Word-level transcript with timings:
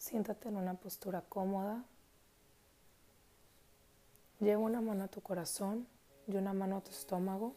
Siéntate 0.00 0.48
en 0.48 0.56
una 0.56 0.72
postura 0.72 1.20
cómoda. 1.20 1.84
Lleva 4.40 4.62
una 4.62 4.80
mano 4.80 5.04
a 5.04 5.08
tu 5.08 5.20
corazón 5.20 5.86
y 6.26 6.36
una 6.36 6.54
mano 6.54 6.78
a 6.78 6.80
tu 6.80 6.90
estómago. 6.90 7.54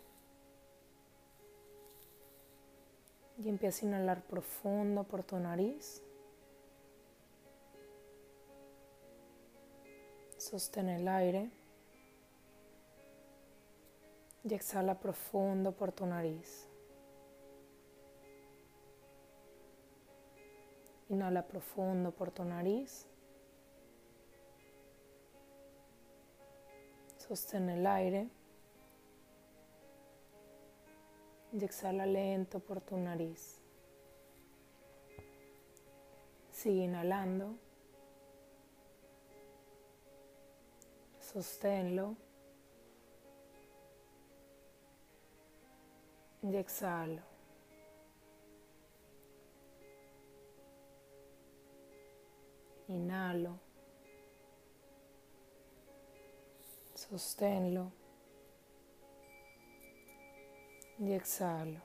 Y 3.37 3.47
empieza 3.47 3.85
a 3.85 3.89
inhalar 3.89 4.23
profundo 4.23 5.05
por 5.05 5.23
tu 5.23 5.39
nariz. 5.39 6.03
Sostén 10.37 10.89
el 10.89 11.07
aire. 11.07 11.49
Y 14.43 14.53
exhala 14.53 14.99
profundo 14.99 15.71
por 15.71 15.93
tu 15.93 16.05
nariz. 16.05 16.67
Inhala 21.13 21.43
profundo 21.43 22.11
por 22.11 22.31
tu 22.31 22.43
nariz. 22.43 23.05
Sostén 27.17 27.69
el 27.69 27.85
aire. 27.85 28.27
Y 31.51 31.63
exhala 31.63 32.07
lento 32.07 32.59
por 32.59 32.81
tu 32.81 32.97
nariz. 32.97 33.61
Sigue 36.49 36.85
inhalando. 36.85 37.59
Sosténlo. 41.19 42.15
Y 46.41 46.55
exhalo. 46.55 47.32
Inhalo. 52.93 53.59
Sosténlo. 56.93 57.91
Y 60.99 61.11
exhalo. 61.13 61.81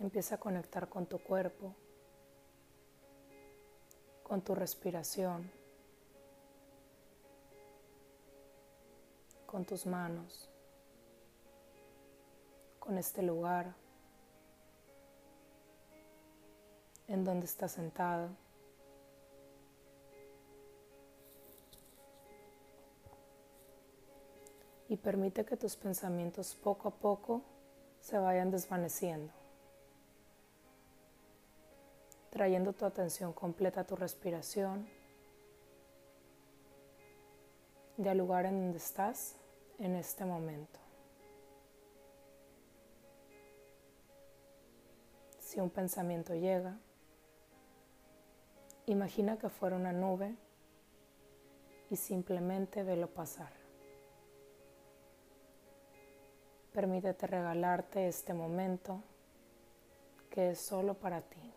Empieza 0.00 0.34
a 0.34 0.38
conectar 0.38 0.88
con 0.88 1.06
tu 1.06 1.18
cuerpo, 1.18 1.74
con 4.24 4.42
tu 4.42 4.54
respiración, 4.54 5.50
con 9.46 9.64
tus 9.64 9.86
manos, 9.86 10.50
con 12.80 12.98
este 12.98 13.22
lugar. 13.22 13.85
En 17.08 17.24
donde 17.24 17.46
estás 17.46 17.72
sentado. 17.72 18.28
Y 24.88 24.96
permite 24.96 25.44
que 25.44 25.56
tus 25.56 25.76
pensamientos 25.76 26.54
poco 26.54 26.88
a 26.88 26.92
poco 26.92 27.42
se 28.00 28.18
vayan 28.18 28.52
desvaneciendo, 28.52 29.32
trayendo 32.30 32.72
tu 32.72 32.84
atención 32.84 33.32
completa 33.32 33.80
a 33.80 33.84
tu 33.84 33.96
respiración 33.96 34.86
y 37.98 38.06
al 38.06 38.18
lugar 38.18 38.46
en 38.46 38.60
donde 38.60 38.78
estás 38.78 39.34
en 39.78 39.96
este 39.96 40.24
momento. 40.24 40.78
Si 45.40 45.60
un 45.60 45.70
pensamiento 45.70 46.34
llega, 46.34 46.76
Imagina 48.88 49.36
que 49.36 49.48
fuera 49.48 49.74
una 49.74 49.92
nube 49.92 50.36
y 51.90 51.96
simplemente 51.96 52.84
velo 52.84 53.08
pasar. 53.08 53.52
Permítete 56.72 57.26
regalarte 57.26 58.06
este 58.06 58.32
momento 58.32 59.02
que 60.30 60.50
es 60.50 60.60
solo 60.60 60.94
para 60.94 61.20
ti. 61.20 61.52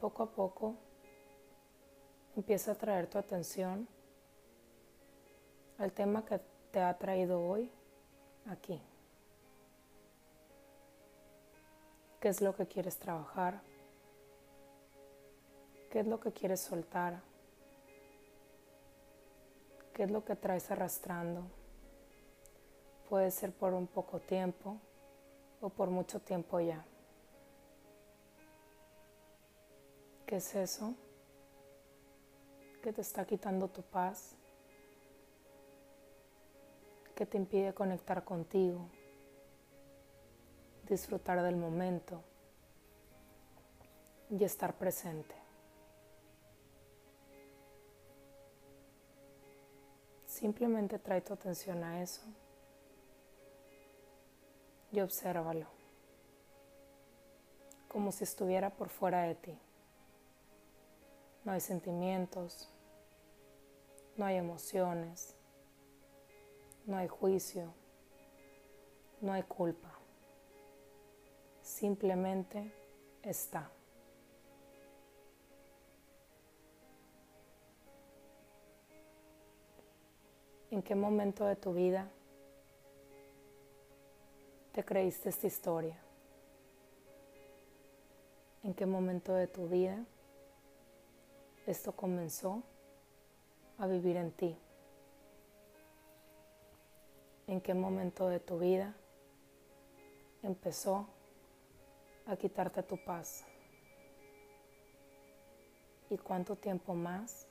Poco 0.00 0.22
a 0.22 0.30
poco 0.30 0.76
empieza 2.36 2.72
a 2.72 2.74
traer 2.74 3.06
tu 3.06 3.18
atención 3.18 3.86
al 5.78 5.92
tema 5.92 6.24
que 6.24 6.51
te 6.72 6.80
ha 6.80 6.96
traído 6.98 7.40
hoy 7.40 7.70
aquí? 8.46 8.80
¿Qué 12.20 12.28
es 12.28 12.40
lo 12.40 12.56
que 12.56 12.66
quieres 12.66 12.98
trabajar? 12.98 13.60
¿Qué 15.90 16.00
es 16.00 16.06
lo 16.06 16.18
que 16.18 16.32
quieres 16.32 16.60
soltar? 16.60 17.20
¿Qué 19.94 20.04
es 20.04 20.10
lo 20.10 20.24
que 20.24 20.34
traes 20.34 20.70
arrastrando? 20.70 21.42
Puede 23.08 23.30
ser 23.30 23.52
por 23.52 23.74
un 23.74 23.86
poco 23.86 24.18
tiempo 24.18 24.78
o 25.60 25.68
por 25.68 25.90
mucho 25.90 26.18
tiempo 26.18 26.58
ya. 26.58 26.84
¿Qué 30.26 30.36
es 30.36 30.54
eso? 30.54 30.94
que 32.82 32.92
te 32.92 33.00
está 33.00 33.24
quitando 33.24 33.68
tu 33.68 33.80
paz? 33.80 34.34
Que 37.22 37.26
te 37.26 37.36
impide 37.36 37.72
conectar 37.72 38.24
contigo, 38.24 38.84
disfrutar 40.88 41.40
del 41.40 41.54
momento 41.54 42.20
y 44.28 44.42
estar 44.42 44.76
presente. 44.76 45.36
Simplemente 50.26 50.98
trae 50.98 51.20
tu 51.20 51.32
atención 51.32 51.84
a 51.84 52.02
eso 52.02 52.22
y 54.90 54.98
obsérvalo, 54.98 55.68
como 57.86 58.10
si 58.10 58.24
estuviera 58.24 58.70
por 58.70 58.88
fuera 58.88 59.22
de 59.22 59.36
ti. 59.36 59.56
No 61.44 61.52
hay 61.52 61.60
sentimientos, 61.60 62.68
no 64.16 64.24
hay 64.24 64.38
emociones, 64.38 65.36
no 66.86 66.96
hay 66.96 67.08
juicio, 67.08 67.72
no 69.20 69.32
hay 69.32 69.42
culpa. 69.44 69.90
Simplemente 71.62 72.72
está. 73.22 73.70
¿En 80.70 80.82
qué 80.82 80.94
momento 80.94 81.44
de 81.44 81.54
tu 81.54 81.74
vida 81.74 82.08
te 84.72 84.82
creíste 84.84 85.28
esta 85.28 85.46
historia? 85.46 85.98
¿En 88.64 88.74
qué 88.74 88.86
momento 88.86 89.34
de 89.34 89.46
tu 89.46 89.68
vida 89.68 90.04
esto 91.66 91.92
comenzó 91.92 92.62
a 93.78 93.86
vivir 93.86 94.16
en 94.16 94.32
ti? 94.32 94.56
En 97.46 97.60
qué 97.60 97.74
momento 97.74 98.28
de 98.28 98.40
tu 98.40 98.58
vida 98.58 98.94
empezó 100.42 101.06
a 102.26 102.36
quitarte 102.36 102.82
tu 102.82 103.02
paz 103.04 103.44
y 106.10 106.18
cuánto 106.18 106.56
tiempo 106.56 106.94
más 106.94 107.46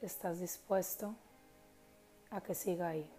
estás 0.00 0.40
dispuesto 0.40 1.14
a 2.30 2.40
que 2.40 2.54
siga 2.54 2.88
ahí. 2.88 3.10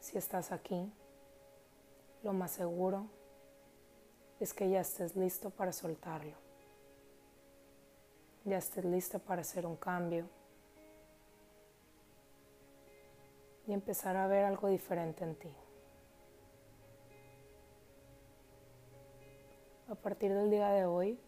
Si 0.00 0.16
estás 0.16 0.52
aquí, 0.52 0.92
lo 2.22 2.32
más 2.32 2.52
seguro 2.52 3.06
es 4.38 4.54
que 4.54 4.70
ya 4.70 4.80
estés 4.80 5.16
listo 5.16 5.50
para 5.50 5.72
soltarlo 5.72 6.45
ya 8.46 8.58
estés 8.58 8.84
lista 8.84 9.18
para 9.18 9.40
hacer 9.40 9.66
un 9.66 9.76
cambio 9.76 10.28
y 13.66 13.72
empezar 13.72 14.16
a 14.16 14.28
ver 14.28 14.44
algo 14.44 14.68
diferente 14.68 15.24
en 15.24 15.34
ti. 15.34 15.52
A 19.88 19.96
partir 19.96 20.32
del 20.32 20.48
día 20.48 20.68
de 20.70 20.86
hoy, 20.86 21.18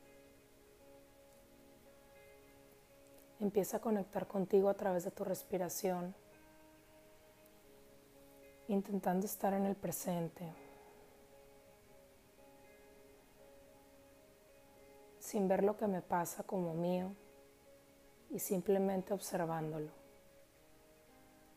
empieza 3.41 3.79
a 3.79 3.81
conectar 3.81 4.29
contigo 4.29 4.69
a 4.69 4.75
través 4.75 5.05
de 5.05 5.11
tu 5.11 5.25
respiración, 5.25 6.15
intentando 8.69 9.27
estar 9.27 9.53
en 9.55 9.67
el 9.67 9.75
presente. 9.75 10.68
Sin 15.29 15.47
ver 15.47 15.63
lo 15.63 15.77
que 15.77 15.87
me 15.87 16.01
pasa 16.01 16.43
como 16.43 16.73
mío 16.73 17.13
y 18.31 18.39
simplemente 18.39 19.13
observándolo, 19.13 19.91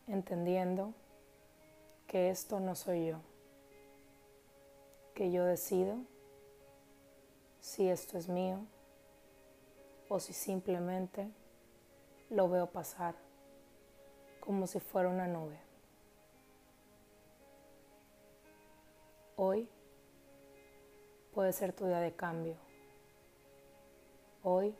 entendiendo 0.06 0.92
que 2.06 2.28
esto 2.28 2.60
no 2.60 2.74
soy 2.74 3.06
yo, 3.06 3.20
que 5.14 5.32
yo 5.32 5.46
decido 5.46 5.96
si 7.60 7.88
esto 7.88 8.18
es 8.18 8.28
mío 8.28 8.58
o 10.10 10.20
si 10.20 10.34
simplemente 10.34 11.30
lo 12.28 12.50
veo 12.50 12.66
pasar 12.66 13.14
como 14.40 14.66
si 14.66 14.80
fuera 14.80 15.08
una 15.08 15.26
nube. 15.26 15.58
Hoy 19.36 19.66
puede 21.32 21.54
ser 21.54 21.72
tu 21.72 21.86
día 21.86 22.00
de 22.00 22.14
cambio. 22.14 22.71
Hoy 24.44 24.74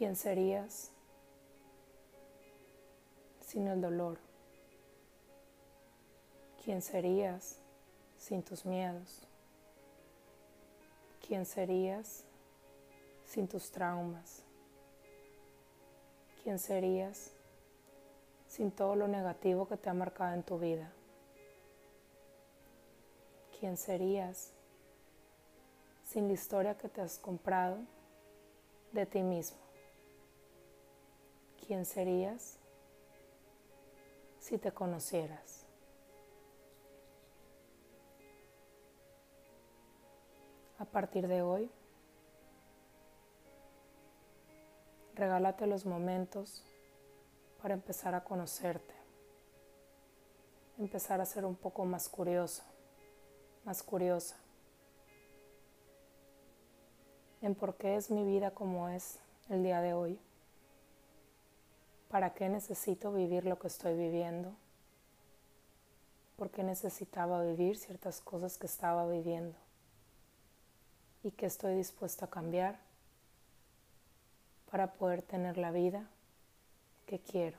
¿Quién 0.00 0.16
serías 0.16 0.90
sin 3.46 3.68
el 3.68 3.82
dolor? 3.82 4.18
¿Quién 6.64 6.80
serías 6.80 7.58
sin 8.16 8.42
tus 8.42 8.64
miedos? 8.64 9.26
¿Quién 11.20 11.44
serías 11.44 12.24
sin 13.30 13.46
tus 13.46 13.70
traumas? 13.70 14.42
¿Quién 16.42 16.58
serías 16.58 17.30
sin 18.48 18.72
todo 18.72 18.96
lo 18.96 19.06
negativo 19.06 19.68
que 19.68 19.76
te 19.76 19.88
ha 19.88 19.94
marcado 19.94 20.34
en 20.34 20.42
tu 20.42 20.58
vida? 20.58 20.92
¿Quién 23.58 23.76
serías 23.76 24.50
sin 26.04 26.26
la 26.26 26.32
historia 26.32 26.76
que 26.76 26.88
te 26.88 27.02
has 27.02 27.18
comprado 27.18 27.78
de 28.90 29.06
ti 29.06 29.22
mismo? 29.22 29.58
¿Quién 31.64 31.86
serías 31.86 32.58
si 34.40 34.58
te 34.58 34.72
conocieras? 34.72 35.64
A 40.80 40.84
partir 40.84 41.28
de 41.28 41.42
hoy, 41.42 41.70
regálate 45.14 45.66
los 45.66 45.86
momentos 45.86 46.64
para 47.60 47.74
empezar 47.74 48.14
a 48.14 48.24
conocerte, 48.24 48.94
empezar 50.78 51.20
a 51.20 51.26
ser 51.26 51.44
un 51.44 51.56
poco 51.56 51.84
más 51.84 52.08
curioso, 52.08 52.62
más 53.64 53.82
curiosa 53.82 54.36
en 57.42 57.54
por 57.54 57.76
qué 57.76 57.96
es 57.96 58.10
mi 58.10 58.24
vida 58.24 58.50
como 58.50 58.88
es 58.88 59.18
el 59.48 59.62
día 59.62 59.80
de 59.80 59.94
hoy. 59.94 60.18
¿Para 62.08 62.34
qué 62.34 62.48
necesito 62.48 63.12
vivir 63.12 63.46
lo 63.46 63.58
que 63.58 63.68
estoy 63.68 63.96
viviendo? 63.96 64.52
¿Por 66.36 66.50
qué 66.50 66.62
necesitaba 66.62 67.42
vivir 67.42 67.76
ciertas 67.78 68.20
cosas 68.20 68.58
que 68.58 68.66
estaba 68.66 69.06
viviendo? 69.06 69.56
¿Y 71.22 71.30
qué 71.32 71.46
estoy 71.46 71.76
dispuesto 71.76 72.24
a 72.24 72.30
cambiar 72.30 72.78
para 74.70 74.92
poder 74.92 75.22
tener 75.22 75.58
la 75.58 75.72
vida 75.72 76.08
que 77.06 77.18
quiero? 77.18 77.58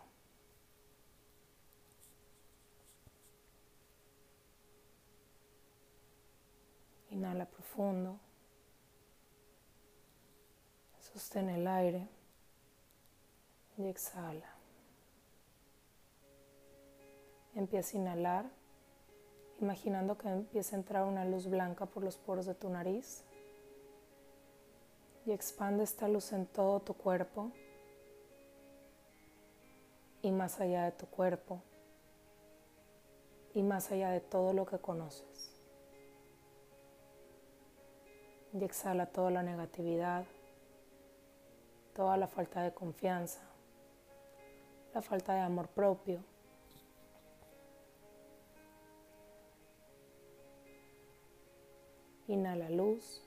Inhala 7.09 7.45
profundo. 7.45 8.17
Sostén 10.99 11.49
el 11.49 11.67
aire 11.67 12.07
y 13.77 13.87
exhala. 13.87 14.55
Empieza 17.53 17.97
a 17.97 18.01
inhalar, 18.01 18.45
imaginando 19.59 20.17
que 20.17 20.29
empieza 20.29 20.75
a 20.75 20.79
entrar 20.79 21.03
una 21.03 21.25
luz 21.25 21.47
blanca 21.47 21.85
por 21.85 22.03
los 22.03 22.15
poros 22.15 22.45
de 22.45 22.55
tu 22.55 22.69
nariz 22.69 23.25
y 25.25 25.31
expande 25.31 25.83
esta 25.83 26.07
luz 26.07 26.33
en 26.33 26.45
todo 26.45 26.79
tu 26.79 26.93
cuerpo 26.93 27.51
y 30.21 30.31
más 30.31 30.59
allá 30.59 30.85
de 30.85 30.91
tu 30.91 31.05
cuerpo 31.07 31.61
y 33.53 33.63
más 33.63 33.91
allá 33.91 34.11
de 34.11 34.21
todo 34.21 34.53
lo 34.53 34.65
que 34.65 34.79
conoces. 34.79 35.51
Y 38.53 38.63
exhala 38.63 39.05
toda 39.05 39.31
la 39.31 39.43
negatividad, 39.43 40.25
toda 41.95 42.17
la 42.17 42.27
falta 42.27 42.63
de 42.63 42.73
confianza, 42.73 43.41
la 44.93 45.01
falta 45.01 45.33
de 45.33 45.41
amor 45.41 45.67
propio. 45.69 46.19
Inhala 52.27 52.69
luz, 52.69 53.21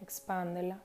expándela 0.00 0.82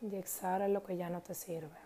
y 0.00 0.16
exhala 0.16 0.68
lo 0.68 0.82
que 0.82 0.96
ya 0.96 1.08
no 1.08 1.22
te 1.22 1.34
sirve. 1.34 1.78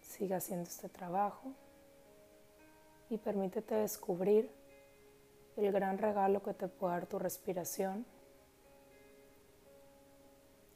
Sigue 0.00 0.34
haciendo 0.34 0.64
este 0.64 0.88
trabajo 0.88 1.52
y 3.10 3.18
permítete 3.18 3.74
descubrir 3.74 4.50
el 5.56 5.72
gran 5.72 5.98
regalo 5.98 6.42
que 6.42 6.54
te 6.54 6.68
puede 6.68 6.94
dar 6.94 7.06
tu 7.06 7.18
respiración 7.18 8.04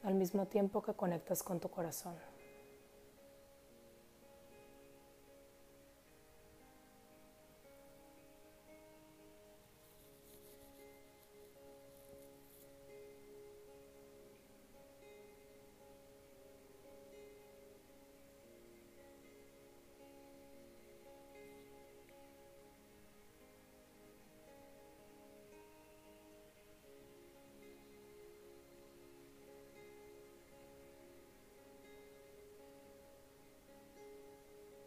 al 0.03 0.15
mismo 0.15 0.47
tiempo 0.47 0.81
que 0.81 0.93
conectas 0.93 1.43
con 1.43 1.59
tu 1.59 1.69
corazón. 1.69 2.15